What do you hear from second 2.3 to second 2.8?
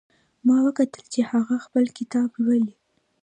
لولي